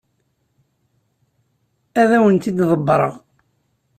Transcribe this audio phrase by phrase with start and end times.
[2.01, 3.13] Ad awen-t-id-ḍebbreɣ.